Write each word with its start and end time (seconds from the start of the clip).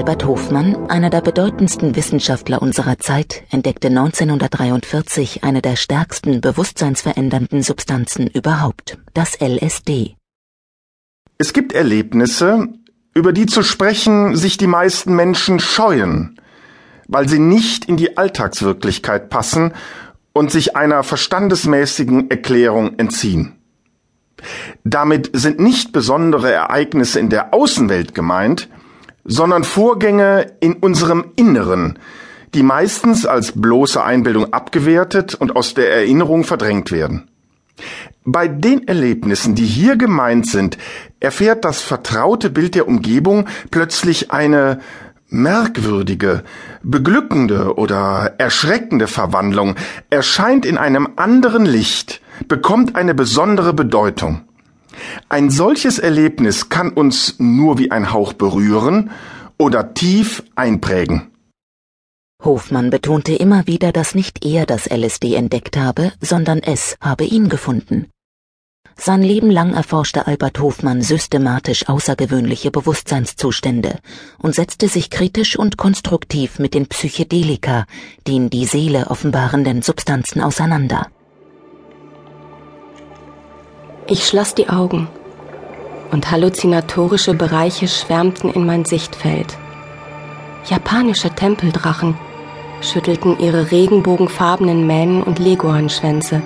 Albert 0.00 0.24
Hofmann, 0.24 0.88
einer 0.88 1.10
der 1.10 1.20
bedeutendsten 1.20 1.94
Wissenschaftler 1.94 2.62
unserer 2.62 2.98
Zeit, 2.98 3.42
entdeckte 3.50 3.88
1943 3.88 5.44
eine 5.44 5.60
der 5.60 5.76
stärksten 5.76 6.40
bewusstseinsverändernden 6.40 7.62
Substanzen 7.62 8.26
überhaupt, 8.26 8.96
das 9.12 9.36
LSD. 9.42 10.16
Es 11.36 11.52
gibt 11.52 11.74
Erlebnisse, 11.74 12.68
über 13.12 13.34
die 13.34 13.44
zu 13.44 13.62
sprechen 13.62 14.36
sich 14.36 14.56
die 14.56 14.66
meisten 14.66 15.14
Menschen 15.14 15.60
scheuen, 15.60 16.40
weil 17.06 17.28
sie 17.28 17.38
nicht 17.38 17.84
in 17.84 17.98
die 17.98 18.16
Alltagswirklichkeit 18.16 19.28
passen 19.28 19.74
und 20.32 20.50
sich 20.50 20.76
einer 20.76 21.02
verstandesmäßigen 21.02 22.30
Erklärung 22.30 22.98
entziehen. 22.98 23.56
Damit 24.82 25.28
sind 25.34 25.60
nicht 25.60 25.92
besondere 25.92 26.50
Ereignisse 26.50 27.20
in 27.20 27.28
der 27.28 27.52
Außenwelt 27.52 28.14
gemeint, 28.14 28.70
sondern 29.30 29.62
Vorgänge 29.62 30.52
in 30.58 30.74
unserem 30.74 31.32
Inneren, 31.36 31.98
die 32.52 32.64
meistens 32.64 33.26
als 33.26 33.52
bloße 33.52 34.02
Einbildung 34.02 34.52
abgewertet 34.52 35.36
und 35.36 35.54
aus 35.54 35.72
der 35.72 35.92
Erinnerung 35.92 36.42
verdrängt 36.42 36.90
werden. 36.90 37.30
Bei 38.24 38.48
den 38.48 38.88
Erlebnissen, 38.88 39.54
die 39.54 39.64
hier 39.64 39.96
gemeint 39.96 40.46
sind, 40.46 40.76
erfährt 41.20 41.64
das 41.64 41.80
vertraute 41.80 42.50
Bild 42.50 42.74
der 42.74 42.88
Umgebung 42.88 43.46
plötzlich 43.70 44.32
eine 44.32 44.80
merkwürdige, 45.28 46.42
beglückende 46.82 47.76
oder 47.76 48.34
erschreckende 48.38 49.06
Verwandlung, 49.06 49.76
erscheint 50.10 50.66
in 50.66 50.76
einem 50.76 51.08
anderen 51.14 51.64
Licht, 51.64 52.20
bekommt 52.48 52.96
eine 52.96 53.14
besondere 53.14 53.72
Bedeutung. 53.72 54.42
Ein 55.28 55.50
solches 55.50 55.98
Erlebnis 55.98 56.68
kann 56.68 56.90
uns 56.90 57.36
nur 57.38 57.78
wie 57.78 57.90
ein 57.90 58.12
Hauch 58.12 58.32
berühren 58.32 59.10
oder 59.58 59.94
tief 59.94 60.42
einprägen. 60.54 61.30
Hofmann 62.42 62.90
betonte 62.90 63.34
immer 63.34 63.66
wieder, 63.66 63.92
dass 63.92 64.14
nicht 64.14 64.44
er 64.44 64.64
das 64.64 64.86
LSD 64.86 65.34
entdeckt 65.34 65.76
habe, 65.76 66.12
sondern 66.20 66.60
es 66.60 66.96
habe 67.00 67.24
ihn 67.24 67.48
gefunden. 67.48 68.06
Sein 68.96 69.22
Leben 69.22 69.50
lang 69.50 69.72
erforschte 69.72 70.26
Albert 70.26 70.60
Hofmann 70.60 71.00
systematisch 71.00 71.88
außergewöhnliche 71.88 72.70
Bewusstseinszustände 72.70 73.98
und 74.38 74.54
setzte 74.54 74.88
sich 74.88 75.08
kritisch 75.08 75.58
und 75.58 75.78
konstruktiv 75.78 76.58
mit 76.58 76.74
den 76.74 76.86
Psychedelika, 76.86 77.86
den 78.26 78.50
die 78.50 78.66
Seele 78.66 79.06
offenbarenden 79.08 79.80
Substanzen 79.80 80.42
auseinander. 80.42 81.06
Ich 84.12 84.26
schloss 84.26 84.56
die 84.56 84.68
Augen 84.68 85.06
und 86.10 86.32
halluzinatorische 86.32 87.32
Bereiche 87.32 87.86
schwärmten 87.86 88.50
in 88.50 88.66
mein 88.66 88.84
Sichtfeld. 88.84 89.56
Japanische 90.68 91.30
Tempeldrachen 91.30 92.16
schüttelten 92.80 93.38
ihre 93.38 93.70
regenbogenfarbenen 93.70 94.84
Mähnen 94.84 95.22
und 95.22 95.38
Leguanschwänze. 95.38 96.42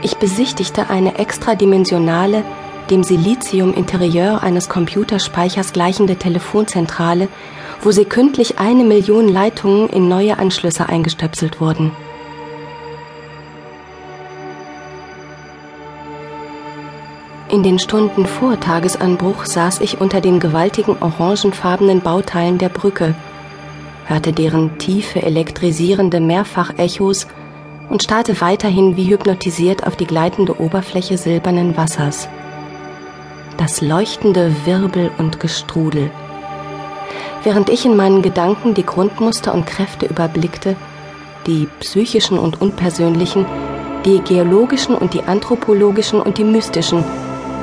Ich 0.00 0.16
besichtigte 0.16 0.88
eine 0.88 1.18
extradimensionale, 1.18 2.44
dem 2.88 3.04
Silizium-Interieur 3.04 4.42
eines 4.42 4.70
Computerspeichers 4.70 5.74
gleichende 5.74 6.16
Telefonzentrale, 6.16 7.28
wo 7.82 7.90
sekündlich 7.90 8.58
eine 8.58 8.84
Million 8.84 9.28
Leitungen 9.28 9.90
in 9.90 10.08
neue 10.08 10.38
Anschlüsse 10.38 10.88
eingestöpselt 10.88 11.60
wurden. 11.60 11.92
In 17.52 17.62
den 17.62 17.78
Stunden 17.78 18.24
vor 18.24 18.58
Tagesanbruch 18.58 19.44
saß 19.44 19.82
ich 19.82 20.00
unter 20.00 20.22
den 20.22 20.40
gewaltigen 20.40 20.96
orangenfarbenen 20.98 22.00
Bauteilen 22.00 22.56
der 22.56 22.70
Brücke, 22.70 23.14
hörte 24.06 24.32
deren 24.32 24.78
tiefe, 24.78 25.20
elektrisierende 25.20 26.18
Mehrfachechos 26.18 27.26
und 27.90 28.02
starrte 28.02 28.40
weiterhin 28.40 28.96
wie 28.96 29.10
hypnotisiert 29.10 29.86
auf 29.86 29.96
die 29.96 30.06
gleitende 30.06 30.58
Oberfläche 30.62 31.18
silbernen 31.18 31.76
Wassers. 31.76 32.26
Das 33.58 33.82
leuchtende 33.82 34.50
Wirbel 34.64 35.10
und 35.18 35.38
Gestrudel. 35.38 36.10
Während 37.44 37.68
ich 37.68 37.84
in 37.84 37.96
meinen 37.96 38.22
Gedanken 38.22 38.72
die 38.72 38.86
Grundmuster 38.86 39.52
und 39.52 39.66
Kräfte 39.66 40.06
überblickte, 40.06 40.74
die 41.46 41.68
psychischen 41.80 42.38
und 42.38 42.62
unpersönlichen, 42.62 43.44
die 44.06 44.20
geologischen 44.20 44.94
und 44.94 45.12
die 45.12 45.24
anthropologischen 45.24 46.18
und 46.18 46.38
die 46.38 46.44
mystischen, 46.44 47.04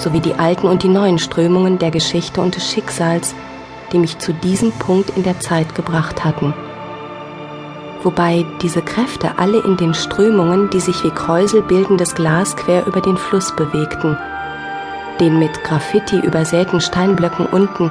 sowie 0.00 0.20
die 0.20 0.34
alten 0.34 0.66
und 0.66 0.82
die 0.82 0.88
neuen 0.88 1.18
Strömungen 1.18 1.78
der 1.78 1.90
Geschichte 1.90 2.40
und 2.40 2.56
des 2.56 2.70
Schicksals, 2.70 3.34
die 3.92 3.98
mich 3.98 4.18
zu 4.18 4.32
diesem 4.32 4.72
Punkt 4.72 5.10
in 5.16 5.22
der 5.22 5.40
Zeit 5.40 5.74
gebracht 5.74 6.24
hatten. 6.24 6.54
Wobei 8.02 8.46
diese 8.62 8.82
Kräfte 8.82 9.38
alle 9.38 9.60
in 9.60 9.76
den 9.76 9.94
Strömungen, 9.94 10.70
die 10.70 10.80
sich 10.80 11.04
wie 11.04 11.10
Kräusel 11.10 11.62
bildendes 11.62 12.14
Glas 12.14 12.56
quer 12.56 12.86
über 12.86 13.00
den 13.00 13.16
Fluss 13.16 13.54
bewegten, 13.54 14.16
den 15.20 15.38
mit 15.38 15.62
Graffiti 15.64 16.18
übersäten 16.18 16.80
Steinblöcken 16.80 17.46
unten, 17.46 17.90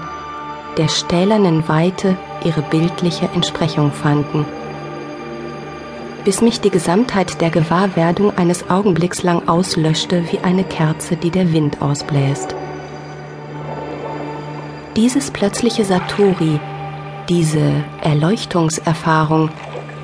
der 0.78 0.88
stählernen 0.88 1.68
Weite 1.68 2.18
ihre 2.44 2.64
bildliche 2.64 3.30
Entsprechung 3.36 3.92
fanden 3.92 4.46
bis 6.24 6.42
mich 6.42 6.62
die 6.62 6.70
Gesamtheit 6.70 7.42
der 7.42 7.50
Gewahrwerdung 7.50 8.38
eines 8.38 8.70
Augenblicks 8.70 9.24
lang 9.24 9.48
auslöschte 9.48 10.24
wie 10.32 10.40
eine 10.40 10.64
Kerze, 10.64 11.16
die 11.16 11.32
der 11.32 11.54
Wind 11.54 11.82
ausbläst. 11.82 12.56
Dieses 14.96 15.32
plötzliche 15.32 15.86
Satori, 15.86 16.60
diese 17.30 17.72
Erleuchtungserfahrung 18.02 19.50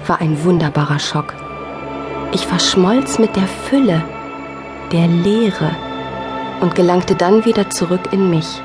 war 0.08 0.22
ein 0.22 0.44
wunderbarer 0.44 1.00
Schock. 1.00 1.34
Ich 2.34 2.46
verschmolz 2.46 3.20
mit 3.20 3.36
der 3.36 3.48
Fülle, 3.48 4.04
der 4.92 5.08
Leere 5.08 5.76
und 6.62 6.76
gelangte 6.76 7.16
dann 7.16 7.46
wieder 7.46 7.70
zurück 7.70 8.12
in 8.12 8.30
mich. 8.30 8.62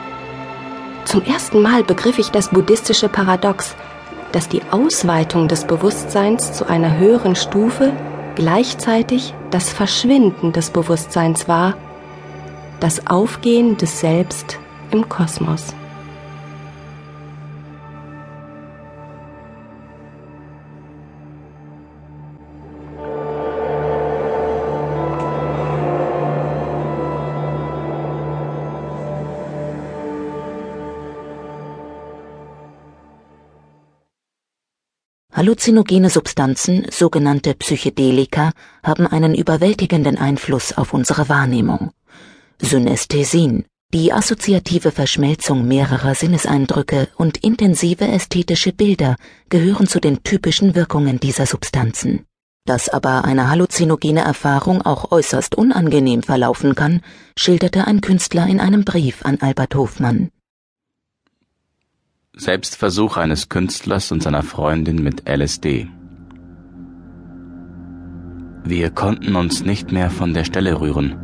Zum 1.05 1.25
ersten 1.25 1.63
Mal 1.63 1.83
begriff 1.83 2.19
ich 2.19 2.31
das 2.31 2.49
buddhistische 2.49 3.09
Paradox, 3.09 3.75
dass 4.33 4.49
die 4.49 4.63
Ausweitung 4.71 5.49
des 5.49 5.65
Bewusstseins 5.65 6.53
zu 6.53 6.69
einer 6.69 6.99
höheren 6.99 7.37
Stufe 7.37 7.93
gleichzeitig 8.37 9.35
das 9.51 9.71
Verschwinden 9.71 10.53
des 10.53 10.71
Bewusstseins 10.71 11.49
war, 11.49 11.75
das 12.79 13.07
Aufgehen 13.07 13.77
des 13.77 14.01
Selbst 14.01 14.59
im 14.91 15.09
Kosmos. 15.09 15.75
Halluzinogene 35.33 36.11
Substanzen, 36.11 36.87
sogenannte 36.91 37.55
Psychedelika, 37.55 38.51
haben 38.83 39.07
einen 39.07 39.35
überwältigenden 39.35 40.19
Einfluss 40.19 40.73
auf 40.77 40.93
unsere 40.93 41.29
Wahrnehmung. 41.29 41.93
Synästhesien, 42.61 43.65
die 43.95 44.13
assoziative 44.13 44.91
Verschmelzung 44.91 45.69
mehrerer 45.69 46.17
Sinneseindrücke 46.17 47.09
und 47.17 47.39
intensive 47.45 48.09
ästhetische 48.09 48.73
Bilder 48.73 49.15
gehören 49.49 49.87
zu 49.87 50.01
den 50.01 50.25
typischen 50.25 50.75
Wirkungen 50.75 51.21
dieser 51.21 51.47
Substanzen. 51.47 52.27
Dass 52.67 52.89
aber 52.89 53.25
eine 53.25 53.49
halluzinogene 53.49 54.21
Erfahrung 54.21 54.83
auch 54.83 55.13
äußerst 55.13 55.55
unangenehm 55.55 56.25
verlaufen 56.25 56.75
kann, 56.75 57.03
schilderte 57.39 57.87
ein 57.87 58.01
Künstler 58.01 58.49
in 58.49 58.59
einem 58.59 58.85
Brief 58.85 59.25
an 59.25 59.39
Albert 59.41 59.77
Hofmann. 59.77 60.31
Selbstversuch 62.41 63.19
eines 63.19 63.51
Künstlers 63.51 64.13
und 64.13 64.23
seiner 64.23 64.43
Freundin 64.43 65.03
mit 65.03 65.29
LSD. 65.29 65.89
Wir 68.65 68.89
konnten 68.89 69.37
uns 69.37 69.63
nicht 69.63 69.93
mehr 69.93 70.09
von 70.09 70.33
der 70.33 70.45
Stelle 70.45 70.81
rühren. 70.81 71.17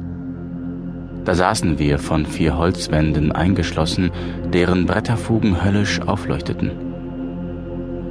Da 1.24 1.34
saßen 1.34 1.78
wir 1.78 1.98
von 1.98 2.26
vier 2.26 2.58
Holzwänden 2.58 3.32
eingeschlossen, 3.32 4.10
deren 4.52 4.84
Bretterfugen 4.84 5.64
höllisch 5.64 6.02
aufleuchteten. 6.02 6.72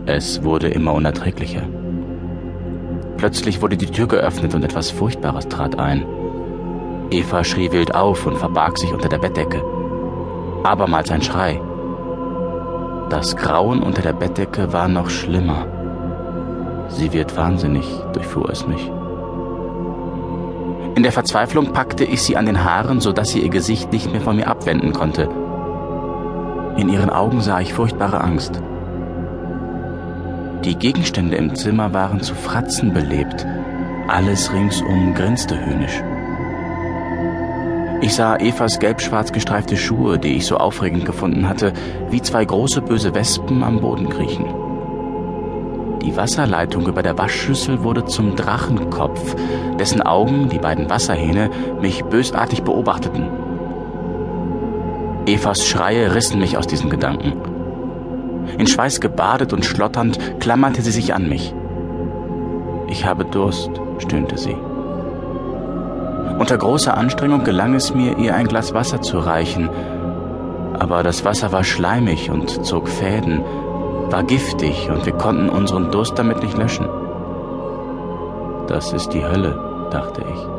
Es 0.08 0.44
wurde 0.44 0.70
immer 0.70 0.94
unerträglicher. 0.94 1.70
Plötzlich 3.18 3.62
wurde 3.62 3.78
die 3.78 3.86
Tür 3.86 4.08
geöffnet 4.08 4.56
und 4.56 4.64
etwas 4.64 4.90
Furchtbares 4.90 5.48
trat 5.48 5.78
ein. 5.78 6.04
Eva 7.12 7.44
schrie 7.44 7.72
wild 7.72 7.94
auf 7.94 8.26
und 8.26 8.40
verbarg 8.40 8.80
sich 8.80 8.92
unter 8.92 9.10
der 9.10 9.20
Bettdecke. 9.20 9.62
Abermals 10.64 11.12
ein 11.12 11.22
Schrei. 11.22 11.62
Das 13.16 13.38
Grauen 13.38 13.82
unter 13.82 14.02
der 14.02 14.12
Bettdecke 14.12 14.74
war 14.74 14.90
noch 14.90 15.10
schlimmer. 15.10 15.66
Sie 16.90 17.14
wird 17.14 17.38
wahnsinnig, 17.38 17.88
durchfuhr 18.12 18.50
es 18.50 18.68
mich. 18.68 18.92
In 20.96 21.02
der 21.02 21.14
Verzweiflung 21.14 21.72
packte 21.72 22.04
ich 22.04 22.22
sie 22.22 22.36
an 22.36 22.46
den 22.46 22.66
Haaren, 22.66 23.00
so 23.00 23.14
dass 23.14 23.30
sie 23.30 23.40
ihr 23.40 23.48
Gesicht 23.48 23.94
nicht 23.94 24.12
mehr 24.12 24.20
von 24.20 24.36
mir 24.36 24.50
abwenden 24.50 24.92
konnte. 24.92 25.30
In 26.76 26.90
ihren 26.90 27.10
Augen 27.10 27.40
sah 27.40 27.62
ich 27.62 27.74
furchtbare 27.74 28.20
Angst. 28.20 28.62
Die 30.66 30.76
Gegenstände 30.76 31.38
im 31.38 31.56
Zimmer 31.56 31.94
waren 31.94 32.20
zu 32.20 32.36
Fratzen 32.36 32.94
belebt. 32.94 33.48
Alles 34.10 34.52
ringsum 34.52 35.14
grinste 35.14 35.58
höhnisch. 35.66 36.04
Ich 38.02 38.14
sah 38.14 38.36
Evas 38.38 38.80
gelb-schwarz 38.80 39.32
gestreifte 39.32 39.78
Schuhe, 39.78 40.20
die 40.20 40.36
ich 40.36 40.46
so 40.46 40.58
aufregend 40.58 41.06
gefunden 41.06 41.48
hatte, 41.48 41.74
wie 42.10 42.22
zwei 42.22 42.44
große 42.44 42.82
böse 42.82 43.16
Wespen 43.16 43.64
am 43.64 43.80
Boden 43.80 44.10
kriechen. 44.10 44.46
Die 46.02 46.16
Wasserleitung 46.16 46.86
über 46.88 47.02
der 47.02 47.18
Waschschüssel 47.18 47.84
wurde 47.84 48.06
zum 48.06 48.36
Drachenkopf, 48.36 49.36
dessen 49.80 50.02
Augen, 50.04 50.50
die 50.50 50.60
beiden 50.60 50.90
Wasserhähne, 50.90 51.50
mich 51.82 52.04
bösartig 52.04 52.64
beobachteten. 52.64 53.28
Evas 55.26 55.66
Schreie 55.66 56.14
rissen 56.14 56.40
mich 56.40 56.58
aus 56.58 56.68
diesen 56.68 56.92
Gedanken. 56.92 57.34
In 58.60 58.68
Schweiß 58.68 59.02
gebadet 59.02 59.52
und 59.54 59.66
schlotternd 59.66 60.40
klammerte 60.40 60.84
sie 60.84 60.92
sich 60.92 61.16
an 61.16 61.28
mich. 61.28 61.56
Ich 62.88 63.06
habe 63.06 63.26
Durst, 63.26 63.72
stöhnte 63.98 64.38
sie. 64.38 64.56
Unter 66.38 66.58
großer 66.58 66.98
Anstrengung 66.98 67.44
gelang 67.44 67.76
es 67.76 67.94
mir, 67.94 68.18
ihr 68.18 68.36
ein 68.36 68.48
Glas 68.48 68.74
Wasser 68.74 69.02
zu 69.02 69.20
reichen, 69.20 69.70
aber 70.78 71.02
das 71.04 71.24
Wasser 71.24 71.52
war 71.52 71.64
schleimig 71.64 72.30
und 72.30 72.66
zog 72.66 72.90
Fäden, 72.90 73.44
war 74.10 74.24
giftig 74.24 74.90
und 74.90 75.06
wir 75.06 75.14
konnten 75.14 75.50
unseren 75.50 75.92
Durst 75.92 76.20
damit 76.20 76.44
nicht 76.44 76.58
löschen. 76.58 76.88
Das 78.68 78.92
ist 78.92 79.10
die 79.14 79.24
Hölle, 79.24 79.88
dachte 79.92 80.22
ich. 80.22 80.55